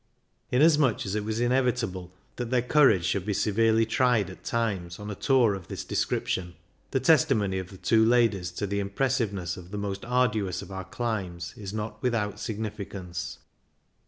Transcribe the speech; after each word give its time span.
Inasmuch 0.51 1.05
as 1.05 1.13
it 1.13 1.23
was 1.23 1.39
inevitable 1.39 2.11
that 2.37 2.49
their 2.49 2.63
courage 2.63 3.05
should 3.05 3.23
be 3.23 3.35
severely 3.35 3.85
tried 3.85 4.31
at 4.31 4.43
times 4.43 4.97
on 4.97 5.11
a 5.11 5.13
tour 5.13 5.53
of 5.53 5.67
this 5.67 5.83
description, 5.85 6.55
this 6.89 7.05
testimony 7.05 7.59
of 7.59 7.69
the 7.69 7.77
two 7.77 8.03
ladies 8.03 8.49
to 8.53 8.65
the 8.65 8.79
impressiveness 8.79 9.57
of 9.57 9.69
the 9.69 9.77
most 9.77 10.03
arduous 10.05 10.63
of 10.63 10.71
our 10.71 10.85
climbs 10.85 11.53
is 11.55 11.71
not 11.71 12.01
without 12.01 12.39
significance. 12.39 13.37